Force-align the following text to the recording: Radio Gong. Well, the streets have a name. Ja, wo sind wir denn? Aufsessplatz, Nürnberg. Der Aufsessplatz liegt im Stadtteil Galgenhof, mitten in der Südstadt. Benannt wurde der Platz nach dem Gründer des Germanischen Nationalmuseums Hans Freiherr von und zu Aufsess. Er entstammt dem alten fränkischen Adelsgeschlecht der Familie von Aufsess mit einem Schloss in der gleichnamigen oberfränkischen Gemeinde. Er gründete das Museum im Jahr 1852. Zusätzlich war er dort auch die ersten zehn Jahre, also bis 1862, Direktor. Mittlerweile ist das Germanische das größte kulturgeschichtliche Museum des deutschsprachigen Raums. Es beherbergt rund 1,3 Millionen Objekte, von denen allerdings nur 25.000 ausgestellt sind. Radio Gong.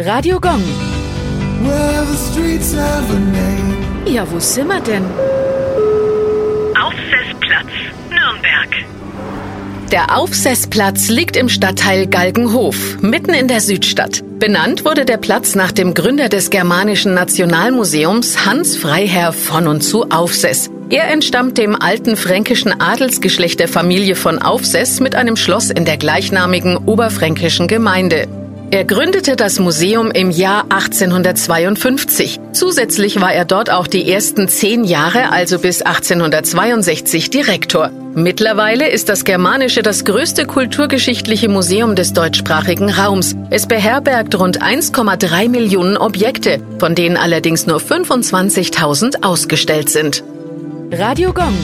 Radio 0.00 0.38
Gong. 0.38 0.62
Well, 1.64 2.04
the 2.06 2.16
streets 2.16 2.72
have 2.72 3.10
a 3.10 3.18
name. 3.18 3.76
Ja, 4.06 4.24
wo 4.30 4.38
sind 4.38 4.68
wir 4.68 4.80
denn? 4.80 5.02
Aufsessplatz, 6.80 7.66
Nürnberg. 8.08 8.68
Der 9.90 10.16
Aufsessplatz 10.16 11.08
liegt 11.08 11.36
im 11.36 11.48
Stadtteil 11.48 12.06
Galgenhof, 12.06 13.02
mitten 13.02 13.34
in 13.34 13.48
der 13.48 13.60
Südstadt. 13.60 14.22
Benannt 14.38 14.84
wurde 14.84 15.04
der 15.04 15.16
Platz 15.16 15.56
nach 15.56 15.72
dem 15.72 15.94
Gründer 15.94 16.28
des 16.28 16.50
Germanischen 16.50 17.14
Nationalmuseums 17.14 18.46
Hans 18.46 18.76
Freiherr 18.76 19.32
von 19.32 19.66
und 19.66 19.80
zu 19.80 20.10
Aufsess. 20.10 20.70
Er 20.90 21.10
entstammt 21.10 21.58
dem 21.58 21.74
alten 21.74 22.16
fränkischen 22.16 22.80
Adelsgeschlecht 22.80 23.58
der 23.58 23.68
Familie 23.68 24.14
von 24.14 24.38
Aufsess 24.38 25.00
mit 25.00 25.16
einem 25.16 25.34
Schloss 25.34 25.70
in 25.70 25.84
der 25.84 25.96
gleichnamigen 25.96 26.76
oberfränkischen 26.76 27.66
Gemeinde. 27.66 28.28
Er 28.70 28.84
gründete 28.84 29.34
das 29.34 29.58
Museum 29.58 30.10
im 30.10 30.30
Jahr 30.30 30.64
1852. 30.68 32.38
Zusätzlich 32.52 33.18
war 33.18 33.32
er 33.32 33.46
dort 33.46 33.70
auch 33.70 33.86
die 33.86 34.10
ersten 34.12 34.46
zehn 34.46 34.84
Jahre, 34.84 35.32
also 35.32 35.58
bis 35.58 35.80
1862, 35.80 37.30
Direktor. 37.30 37.90
Mittlerweile 38.14 38.90
ist 38.90 39.08
das 39.08 39.24
Germanische 39.24 39.80
das 39.80 40.04
größte 40.04 40.44
kulturgeschichtliche 40.44 41.48
Museum 41.48 41.94
des 41.96 42.12
deutschsprachigen 42.12 42.90
Raums. 42.90 43.36
Es 43.48 43.66
beherbergt 43.66 44.38
rund 44.38 44.60
1,3 44.60 45.48
Millionen 45.48 45.96
Objekte, 45.96 46.60
von 46.78 46.94
denen 46.94 47.16
allerdings 47.16 47.66
nur 47.66 47.78
25.000 47.78 49.24
ausgestellt 49.24 49.88
sind. 49.88 50.22
Radio 50.92 51.32
Gong. 51.32 51.54